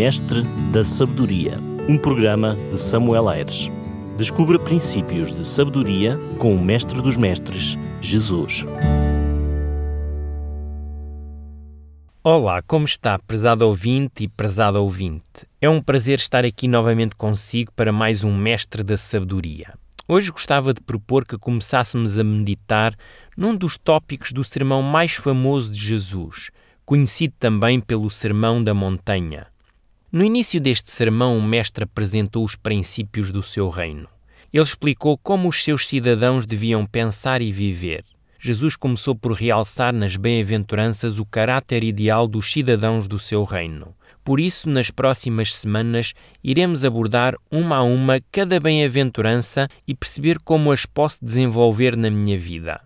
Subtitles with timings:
[0.00, 0.40] Mestre
[0.72, 3.70] da Sabedoria, um programa de Samuel Aires.
[4.16, 8.64] Descubra princípios de sabedoria com o Mestre dos Mestres, Jesus.
[12.24, 15.46] Olá, como está, prezado ouvinte e prezado ouvinte?
[15.60, 19.74] É um prazer estar aqui novamente consigo para mais um Mestre da Sabedoria.
[20.08, 22.96] Hoje gostava de propor que começássemos a meditar
[23.36, 26.50] num dos tópicos do sermão mais famoso de Jesus,
[26.86, 29.46] conhecido também pelo Sermão da Montanha.
[30.12, 34.08] No início deste sermão, o Mestre apresentou os princípios do seu reino.
[34.52, 38.04] Ele explicou como os seus cidadãos deviam pensar e viver.
[38.36, 43.94] Jesus começou por realçar nas bem-aventuranças o caráter ideal dos cidadãos do seu reino.
[44.24, 50.72] Por isso, nas próximas semanas, iremos abordar uma a uma cada bem-aventurança e perceber como
[50.72, 52.80] as posso desenvolver na minha vida.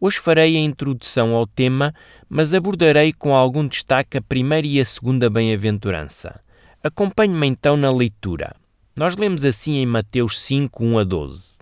[0.00, 1.92] Hoje farei a introdução ao tema,
[2.26, 6.40] mas abordarei com algum destaque a primeira e a segunda bem-aventurança.
[6.86, 8.54] Acompanhe-me então na leitura.
[8.94, 11.56] Nós lemos assim em Mateus 5, 1 a 12.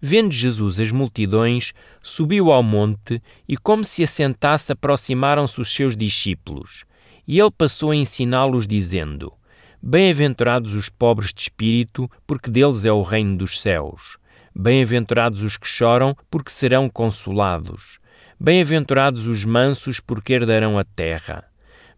[0.00, 6.86] Vendo Jesus as multidões, subiu ao monte e, como se assentasse, aproximaram-se os seus discípulos.
[7.26, 9.34] E ele passou a ensiná-los, dizendo:
[9.82, 14.16] Bem-aventurados os pobres de espírito, porque deles é o reino dos céus.
[14.56, 17.98] Bem-aventurados os que choram, porque serão consolados.
[18.40, 21.47] Bem-aventurados os mansos, porque herdarão a terra.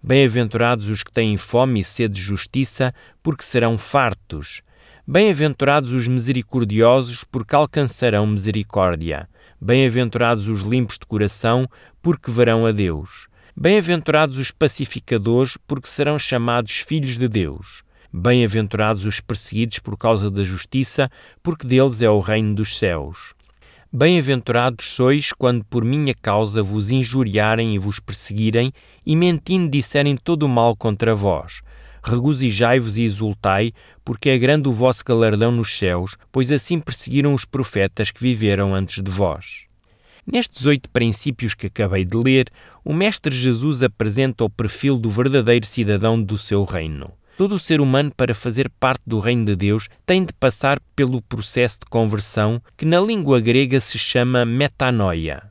[0.03, 4.62] Bem-aventurados os que têm fome e sede de justiça, porque serão fartos.
[5.07, 9.29] Bem-aventurados os misericordiosos, porque alcançarão misericórdia.
[9.61, 11.69] Bem-aventurados os limpos de coração,
[12.01, 13.29] porque verão a Deus.
[13.55, 17.83] Bem-aventurados os pacificadores, porque serão chamados filhos de Deus.
[18.11, 21.11] Bem-aventurados os perseguidos por causa da justiça,
[21.42, 23.35] porque deles é o reino dos céus.
[23.92, 28.72] Bem-aventurados sois quando por minha causa vos injuriarem e vos perseguirem,
[29.05, 31.60] e mentindo disserem todo o mal contra vós
[32.02, 33.72] regozijai-vos e exultai,
[34.05, 38.74] porque é grande o vosso galardão nos céus, pois assim perseguiram os profetas que viveram
[38.74, 39.67] antes de vós.
[40.27, 42.46] Nestes oito princípios que acabei de ler,
[42.84, 47.12] o Mestre Jesus apresenta o perfil do verdadeiro cidadão do seu reino.
[47.40, 51.23] Todo o ser humano, para fazer parte do reino de Deus, tem de passar pelo
[51.23, 55.50] processo de conversão que na língua grega se chama metanoia.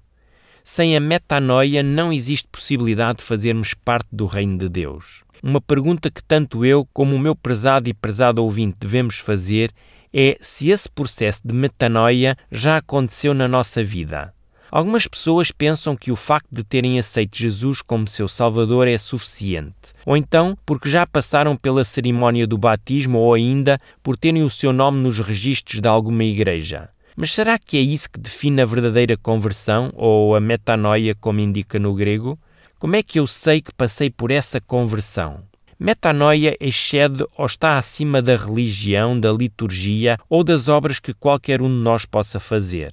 [0.63, 5.23] Sem a metanoia não existe possibilidade de fazermos parte do reino de Deus.
[5.41, 9.71] Uma pergunta que tanto eu como o meu prezado e prezado ouvinte devemos fazer
[10.13, 14.31] é se esse processo de metanoia já aconteceu na nossa vida.
[14.71, 19.93] Algumas pessoas pensam que o facto de terem aceito Jesus como seu Salvador é suficiente,
[20.05, 24.71] ou então porque já passaram pela cerimónia do batismo ou ainda por terem o seu
[24.71, 26.89] nome nos registros de alguma igreja.
[27.15, 31.79] Mas será que é isso que define a verdadeira conversão ou a metanoia, como indica
[31.79, 32.37] no grego?
[32.77, 35.39] Como é que eu sei que passei por essa conversão?
[35.77, 41.67] Metanoia excede ou está acima da religião, da liturgia ou das obras que qualquer um
[41.67, 42.91] de nós possa fazer.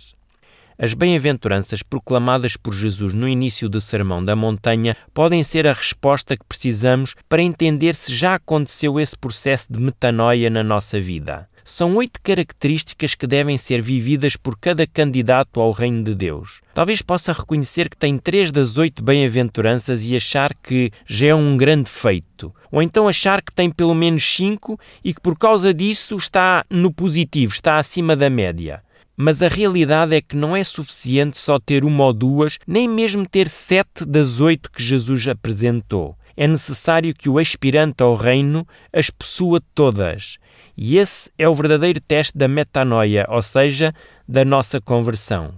[0.78, 6.36] As bem-aventuranças proclamadas por Jesus no início do Sermão da Montanha podem ser a resposta
[6.36, 11.48] que precisamos para entender se já aconteceu esse processo de metanoia na nossa vida.
[11.64, 16.60] São oito características que devem ser vividas por cada candidato ao reino de Deus.
[16.74, 21.56] Talvez possa reconhecer que tem três das oito bem-aventuranças e achar que já é um
[21.56, 22.54] grande feito.
[22.70, 26.92] Ou então achar que tem pelo menos cinco e que por causa disso está no
[26.92, 28.85] positivo, está acima da média.
[29.16, 33.26] Mas a realidade é que não é suficiente só ter uma ou duas, nem mesmo
[33.26, 36.16] ter sete das oito que Jesus apresentou.
[36.36, 40.36] É necessário que o aspirante ao reino as possua todas.
[40.76, 43.94] E esse é o verdadeiro teste da metanoia, ou seja,
[44.28, 45.54] da nossa conversão.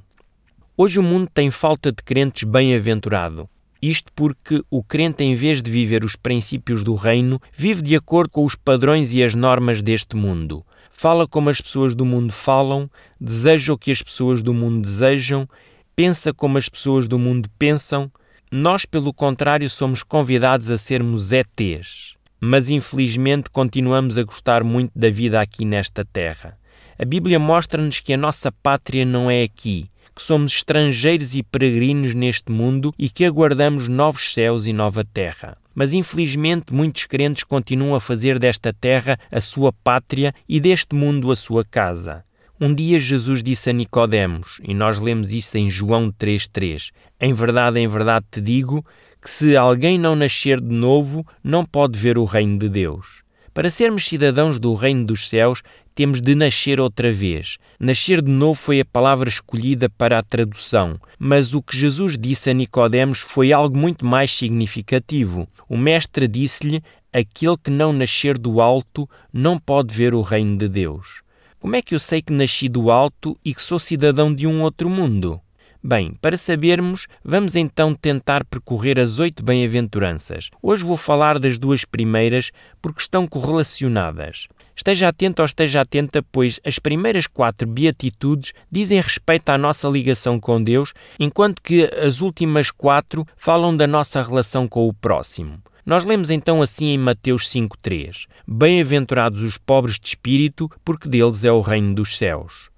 [0.76, 3.48] Hoje o mundo tem falta de crentes bem-aventurado.
[3.82, 8.30] Isto porque o crente, em vez de viver os princípios do reino, vive de acordo
[8.30, 10.64] com os padrões e as normas deste mundo.
[11.00, 15.48] Fala como as pessoas do mundo falam, deseja o que as pessoas do mundo desejam,
[15.94, 18.10] pensa como as pessoas do mundo pensam.
[18.50, 25.10] Nós, pelo contrário, somos convidados a sermos ETs mas infelizmente continuamos a gostar muito da
[25.10, 26.56] vida aqui nesta terra.
[26.98, 32.14] A Bíblia mostra-nos que a nossa pátria não é aqui, que somos estrangeiros e peregrinos
[32.14, 35.56] neste mundo e que aguardamos novos céus e nova terra.
[35.78, 41.30] Mas infelizmente muitos crentes continuam a fazer desta terra a sua pátria e deste mundo
[41.30, 42.24] a sua casa.
[42.60, 46.90] Um dia Jesus disse a Nicodemos, e nós lemos isso em João 3:3:
[47.20, 48.84] Em verdade, em verdade te digo
[49.22, 53.22] que se alguém não nascer de novo, não pode ver o reino de Deus.
[53.54, 55.62] Para sermos cidadãos do reino dos céus,
[55.98, 57.58] temos de nascer outra vez.
[57.76, 62.48] Nascer de novo foi a palavra escolhida para a tradução, mas o que Jesus disse
[62.48, 65.48] a Nicodemos foi algo muito mais significativo.
[65.68, 70.68] O mestre disse-lhe: "Aquele que não nascer do alto não pode ver o reino de
[70.68, 71.20] Deus."
[71.58, 74.62] Como é que eu sei que nasci do alto e que sou cidadão de um
[74.62, 75.40] outro mundo?
[75.82, 80.48] Bem, para sabermos, vamos então tentar percorrer as oito bem-aventuranças.
[80.62, 84.46] Hoje vou falar das duas primeiras porque estão correlacionadas.
[84.78, 90.38] Esteja atento ou esteja atenta, pois as primeiras quatro beatitudes dizem respeito à nossa ligação
[90.38, 95.60] com Deus, enquanto que as últimas quatro falam da nossa relação com o próximo.
[95.84, 101.50] Nós lemos então assim em Mateus 5,3: Bem-aventurados os pobres de espírito, porque deles é
[101.50, 102.70] o reino dos céus.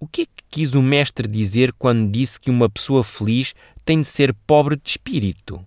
[0.00, 3.54] O que é que quis o Mestre dizer quando disse que uma pessoa feliz
[3.84, 5.64] tem de ser pobre de espírito?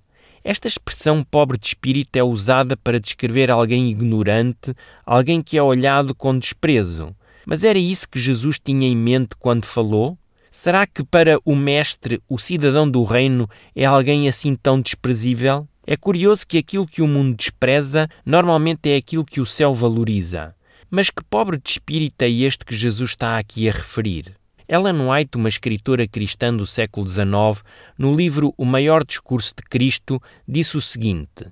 [0.48, 4.74] Esta expressão pobre de espírito é usada para descrever alguém ignorante,
[5.06, 7.14] alguém que é olhado com desprezo.
[7.46, 10.18] Mas era isso que Jesus tinha em mente quando falou?
[10.50, 13.46] Será que para o Mestre o cidadão do reino
[13.76, 15.68] é alguém assim tão desprezível?
[15.86, 20.56] É curioso que aquilo que o mundo despreza normalmente é aquilo que o céu valoriza.
[20.90, 24.34] Mas que pobre de espírito é este que Jesus está aqui a referir?
[24.70, 27.64] Ellen White, uma escritora cristã do século XIX,
[27.98, 31.46] no livro O Maior Discurso de Cristo, disse o seguinte: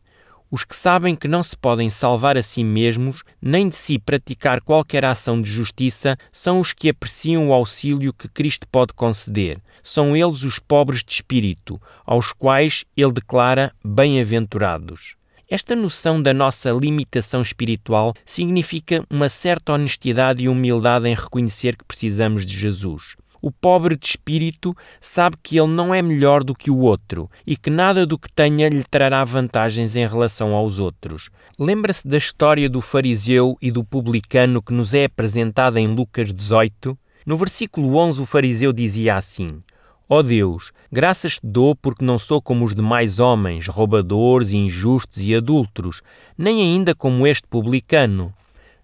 [0.51, 4.59] Os que sabem que não se podem salvar a si mesmos, nem de si praticar
[4.59, 9.61] qualquer ação de justiça, são os que apreciam o auxílio que Cristo pode conceder.
[9.81, 15.15] São eles os pobres de espírito, aos quais ele declara bem-aventurados.
[15.47, 21.85] Esta noção da nossa limitação espiritual significa uma certa honestidade e humildade em reconhecer que
[21.85, 23.15] precisamos de Jesus.
[23.39, 27.55] O pobre de espírito sabe que ele não é melhor do que o outro e
[27.55, 31.29] que nada do que tenha lhe trará vantagens em relação aos outros.
[31.59, 36.97] Lembra-se da história do fariseu e do publicano que nos é apresentada em Lucas 18?
[37.23, 39.61] No versículo 11, o fariseu dizia assim:
[40.07, 45.19] Ó oh Deus, graças te dou porque não sou como os demais homens, roubadores, injustos
[45.23, 46.03] e adúlteros,
[46.37, 48.31] nem ainda como este publicano.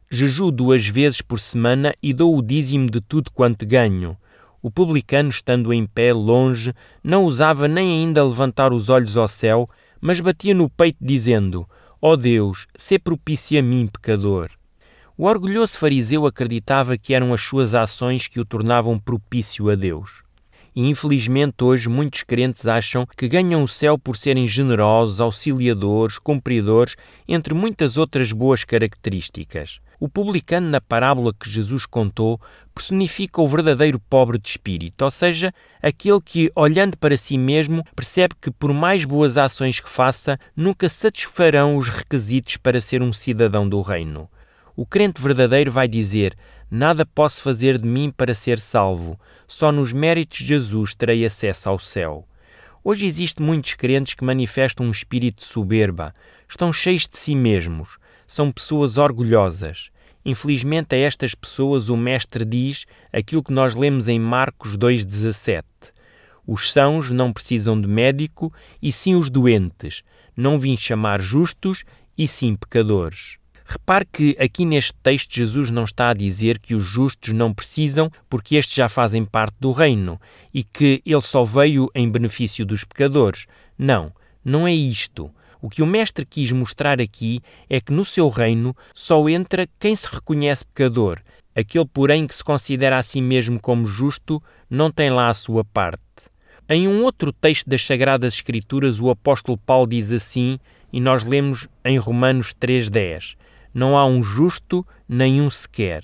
[0.10, 4.18] Jeju duas vezes por semana e dou o dízimo de tudo quanto ganho.
[4.64, 6.74] O publicano, estando em pé, longe,
[7.04, 9.70] não ousava nem ainda levantar os olhos ao céu,
[10.02, 11.70] mas batia no peito, dizendo:
[12.02, 14.50] Ó oh Deus, sê propício a mim, pecador.
[15.16, 20.24] O orgulhoso fariseu acreditava que eram as suas ações que o tornavam propício a Deus.
[20.76, 26.96] E infelizmente hoje muitos crentes acham que ganham o céu por serem generosos, auxiliadores, cumpridores,
[27.28, 29.82] entre muitas outras boas características.
[30.00, 32.42] O publicano, na parábola que Jesus contou,
[32.74, 38.34] personifica o verdadeiro pobre de espírito, ou seja, aquele que, olhando para si mesmo, percebe
[38.42, 43.70] que, por mais boas ações que faça, nunca satisfarão os requisitos para ser um cidadão
[43.70, 44.28] do reino.
[44.76, 46.36] O crente verdadeiro vai dizer:
[46.74, 51.68] Nada posso fazer de mim para ser salvo, só nos méritos de Jesus terei acesso
[51.68, 52.26] ao céu.
[52.82, 56.14] Hoje existem muitos crentes que manifestam um espírito de soberba,
[56.48, 59.90] estão cheios de si mesmos, são pessoas orgulhosas.
[60.24, 65.64] Infelizmente a estas pessoas o Mestre diz aquilo que nós lemos em Marcos 2,17.
[66.48, 70.04] Os sãos não precisam de médico, e sim os doentes.
[70.38, 71.84] Não vim chamar justos,
[72.18, 73.41] e sim pecadores.
[73.72, 78.12] Repare que aqui neste texto Jesus não está a dizer que os justos não precisam
[78.30, 80.20] porque estes já fazem parte do reino
[80.54, 83.46] e que ele só veio em benefício dos pecadores.
[83.78, 84.12] Não,
[84.44, 85.32] não é isto.
[85.62, 87.40] O que o Mestre quis mostrar aqui
[87.70, 91.22] é que no seu reino só entra quem se reconhece pecador.
[91.56, 95.64] Aquele, porém, que se considera a si mesmo como justo, não tem lá a sua
[95.64, 96.02] parte.
[96.68, 100.60] Em um outro texto das Sagradas Escrituras, o apóstolo Paulo diz assim,
[100.92, 103.38] e nós lemos em Romanos 3,10:
[103.74, 106.04] não há um justo nem um sequer.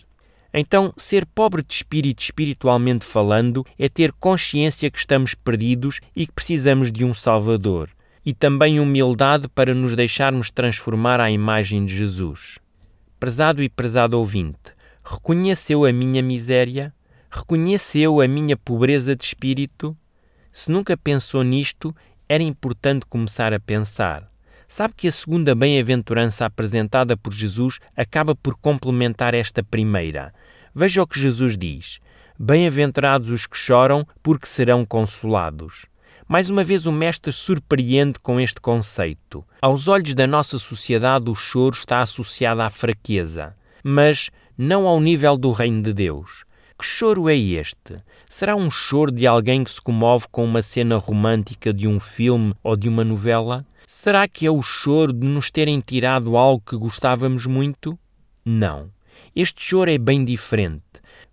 [0.54, 6.32] Então, ser pobre de espírito, espiritualmente falando, é ter consciência que estamos perdidos e que
[6.34, 7.90] precisamos de um Salvador,
[8.26, 12.60] e também humildade para nos deixarmos transformar à imagem de Jesus.
[13.20, 16.94] Prezado e prezado ouvinte, reconheceu a minha miséria?
[17.30, 19.96] Reconheceu a minha pobreza de espírito?
[20.52, 21.96] Se nunca pensou nisto,
[22.28, 24.30] era importante começar a pensar.
[24.68, 30.34] Sabe que a segunda bem-aventurança apresentada por Jesus acaba por complementar esta primeira.
[30.76, 32.00] Veja o que Jesus diz:
[32.38, 35.86] Bem-aventurados os que choram, porque serão consolados.
[36.28, 39.46] Mais uma vez, o Mestre surpreende com este conceito.
[39.62, 45.38] Aos olhos da nossa sociedade, o choro está associado à fraqueza, mas não ao nível
[45.38, 46.44] do Reino de Deus.
[46.80, 47.98] Que choro é este?
[48.30, 52.54] Será um choro de alguém que se comove com uma cena romântica de um filme
[52.64, 53.66] ou de uma novela?
[53.88, 57.98] Será que é o choro de nos terem tirado algo que gostávamos muito?
[58.46, 58.92] Não.
[59.36, 60.84] Este choro é bem diferente.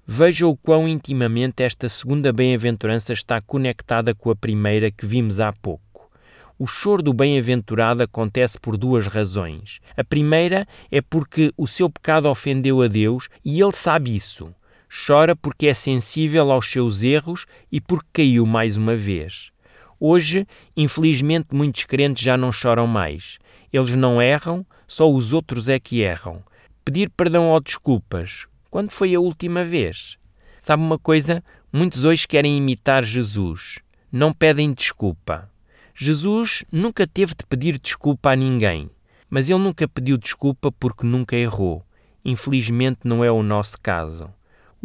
[0.06, 5.52] Veja o quão intimamente esta segunda bem-aventurança está conectada com a primeira que vimos há
[5.52, 6.10] pouco.
[6.58, 9.80] O choro do bem-aventurado acontece por duas razões.
[9.94, 14.54] A primeira é porque o seu pecado ofendeu a Deus e ele sabe isso.
[14.88, 19.50] Chora porque é sensível aos seus erros e porque caiu mais uma vez.
[19.98, 23.38] Hoje, infelizmente, muitos crentes já não choram mais.
[23.72, 26.42] Eles não erram, só os outros é que erram.
[26.84, 28.46] Pedir perdão ou desculpas.
[28.70, 30.18] Quando foi a última vez?
[30.60, 31.42] Sabe uma coisa?
[31.72, 33.78] Muitos hoje querem imitar Jesus.
[34.12, 35.50] Não pedem desculpa.
[35.94, 38.90] Jesus nunca teve de pedir desculpa a ninguém,
[39.30, 41.84] mas ele nunca pediu desculpa porque nunca errou.
[42.24, 44.28] Infelizmente não é o nosso caso.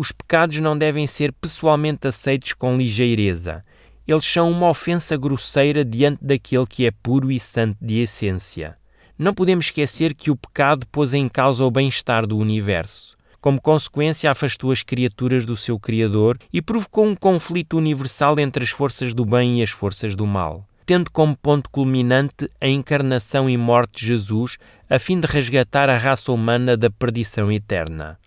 [0.01, 3.61] Os pecados não devem ser pessoalmente aceitos com ligeireza.
[4.07, 8.77] Eles são uma ofensa grosseira diante daquele que é puro e santo de essência.
[9.17, 13.17] Não podemos esquecer que o pecado pôs em causa o bem-estar do universo.
[13.41, 18.69] Como consequência, afastou as criaturas do seu Criador e provocou um conflito universal entre as
[18.69, 23.57] forças do bem e as forças do mal, tendo como ponto culminante a encarnação e
[23.57, 24.57] morte de Jesus,
[24.89, 28.17] a fim de resgatar a raça humana da perdição eterna.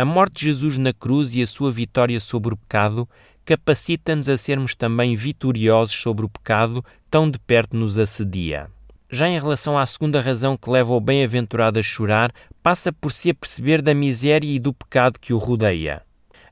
[0.00, 3.06] A morte de Jesus na cruz e a sua vitória sobre o pecado
[3.44, 8.70] capacita-nos a sermos também vitoriosos sobre o pecado, tão de perto nos assedia.
[9.10, 13.28] Já em relação à segunda razão que leva o bem-aventurado a chorar, passa por se
[13.28, 16.00] aperceber da miséria e do pecado que o rodeia.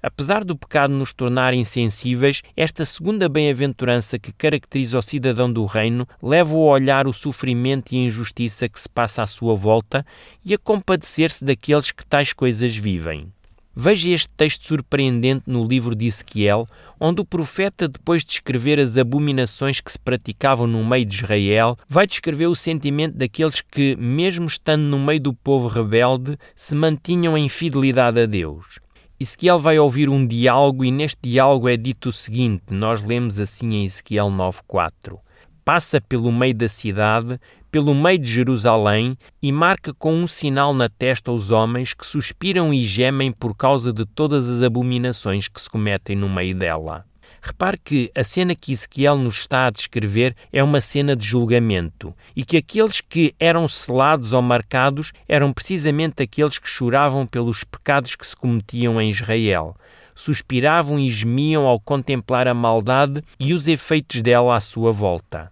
[0.02, 6.07] Apesar do pecado nos tornar insensíveis, esta segunda bem-aventurança que caracteriza o cidadão do reino
[6.23, 10.05] leva-o a olhar o sofrimento e a injustiça que se passa à sua volta
[10.45, 13.33] e a compadecer-se daqueles que tais coisas vivem.
[13.81, 16.65] Veja este texto surpreendente no livro de Ezequiel,
[16.99, 21.79] onde o profeta, depois de descrever as abominações que se praticavam no meio de Israel,
[21.89, 27.39] vai descrever o sentimento daqueles que, mesmo estando no meio do povo rebelde, se mantinham
[27.39, 28.81] em fidelidade a Deus.
[29.21, 33.75] Ezequiel vai ouvir um diálogo e neste diálogo é dito o seguinte, nós lemos assim
[33.75, 35.21] em Ezequiel 9.4
[35.65, 37.39] Passa pelo meio da cidade,
[37.71, 42.73] pelo meio de Jerusalém e marca com um sinal na testa os homens que suspiram
[42.73, 47.05] e gemem por causa de todas as abominações que se cometem no meio dela.
[47.41, 52.15] Repare que a cena que Ezequiel nos está a descrever é uma cena de julgamento
[52.35, 58.17] e que aqueles que eram selados ou marcados eram precisamente aqueles que choravam pelos pecados
[58.17, 59.77] que se cometiam em Israel.
[60.15, 65.49] Suspiravam e gemiam ao contemplar a maldade e os efeitos dela à sua volta.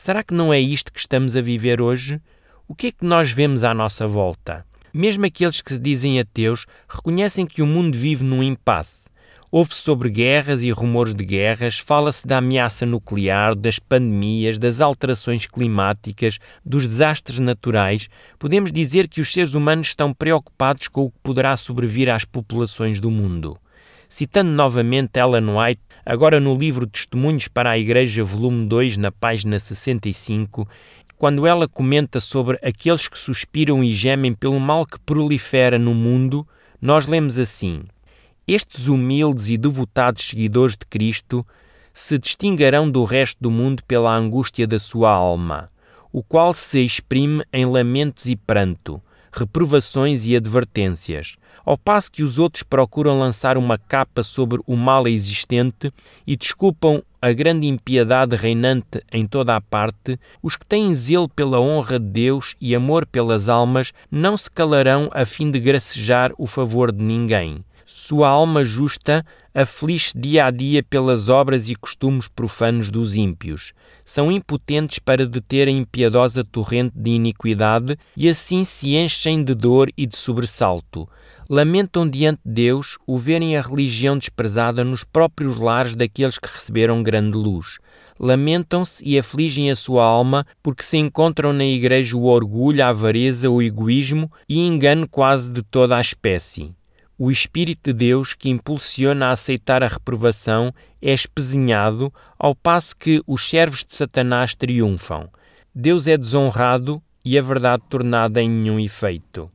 [0.00, 2.22] Será que não é isto que estamos a viver hoje?
[2.68, 4.64] O que é que nós vemos à nossa volta?
[4.94, 9.10] Mesmo aqueles que se dizem ateus reconhecem que o mundo vive num impasse.
[9.50, 15.46] Ouve-se sobre guerras e rumores de guerras, fala-se da ameaça nuclear, das pandemias, das alterações
[15.46, 18.08] climáticas, dos desastres naturais.
[18.38, 23.00] Podemos dizer que os seres humanos estão preocupados com o que poderá sobrevir às populações
[23.00, 23.58] do mundo.
[24.08, 29.58] Citando novamente Ellen White, agora no livro Testemunhos para a Igreja, volume 2, na página
[29.58, 30.66] 65,
[31.18, 36.48] quando ela comenta sobre aqueles que suspiram e gemem pelo mal que prolifera no mundo,
[36.80, 37.82] nós lemos assim:
[38.46, 41.46] Estes humildes e devotados seguidores de Cristo
[41.92, 45.66] se distinguirão do resto do mundo pela angústia da sua alma,
[46.10, 52.38] o qual se exprime em lamentos e pranto, reprovações e advertências, ao passo que os
[52.38, 55.92] outros procuram lançar uma capa sobre o mal existente
[56.26, 61.60] e desculpam a grande impiedade reinante em toda a parte, os que têm zelo pela
[61.60, 66.46] honra de Deus e amor pelas almas não se calarão a fim de gracejar o
[66.46, 67.64] favor de ninguém.
[67.84, 69.24] Sua alma justa
[69.60, 73.72] aflige dia a dia pelas obras e costumes profanos dos ímpios.
[74.04, 79.90] São impotentes para deter a impiedosa torrente de iniquidade e assim se enchem de dor
[79.96, 81.08] e de sobressalto
[81.48, 87.02] lamentam diante de Deus o verem a religião desprezada nos próprios lares daqueles que receberam
[87.02, 87.78] grande luz.
[88.20, 93.48] Lamentam-se e afligem a sua alma porque se encontram na igreja o orgulho, a avareza,
[93.48, 96.74] o egoísmo e engano quase de toda a espécie.
[97.20, 100.72] O Espírito de Deus que impulsiona a aceitar a reprovação
[101.02, 105.28] é espezinhado, ao passo que os servos de Satanás triunfam.
[105.74, 109.50] Deus é desonrado e a verdade tornada em nenhum efeito.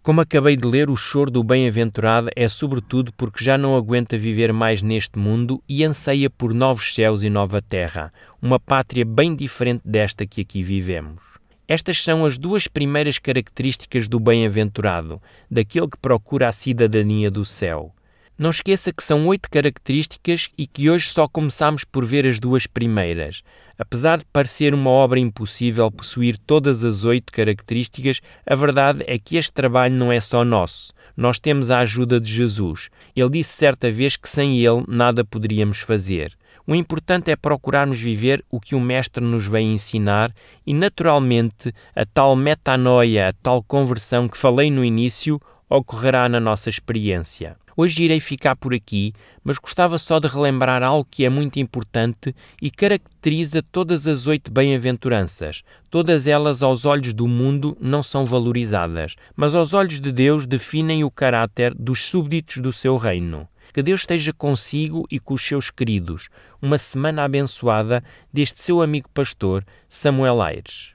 [0.00, 4.52] Como acabei de ler, o choro do bem-aventurado é sobretudo porque já não aguenta viver
[4.52, 9.82] mais neste mundo e anseia por novos céus e nova terra, uma pátria bem diferente
[9.84, 11.37] desta que aqui vivemos.
[11.68, 15.20] Estas são as duas primeiras características do bem-aventurado,
[15.50, 17.94] daquele que procura a cidadania do céu.
[18.38, 22.66] Não esqueça que são oito características e que hoje só começamos por ver as duas
[22.66, 23.42] primeiras.
[23.76, 29.36] Apesar de parecer uma obra impossível possuir todas as oito características, a verdade é que
[29.36, 30.94] este trabalho não é só nosso.
[31.14, 32.88] Nós temos a ajuda de Jesus.
[33.14, 36.32] Ele disse certa vez que sem ele nada poderíamos fazer.
[36.70, 40.30] O importante é procurarmos viver o que o Mestre nos vem ensinar
[40.66, 46.68] e, naturalmente, a tal metanoia, a tal conversão que falei no início, ocorrerá na nossa
[46.68, 47.56] experiência.
[47.74, 52.36] Hoje irei ficar por aqui, mas gostava só de relembrar algo que é muito importante
[52.60, 55.62] e caracteriza todas as oito bem-aventuranças.
[55.88, 61.02] Todas elas, aos olhos do mundo, não são valorizadas, mas aos olhos de Deus definem
[61.02, 63.48] o caráter dos súbditos do seu reino.
[63.72, 66.28] Que Deus esteja consigo e com os seus queridos.
[66.60, 70.92] Uma semana abençoada deste seu amigo pastor, Samuel Aires.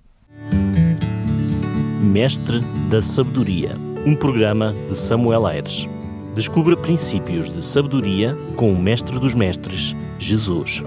[2.01, 3.71] Mestre da Sabedoria,
[4.05, 5.87] um programa de Samuel Aires.
[6.35, 10.83] Descubra princípios de sabedoria com o Mestre dos Mestres, Jesus.